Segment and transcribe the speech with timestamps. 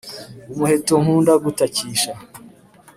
[0.51, 2.11] Umuheto nkunda gutakisha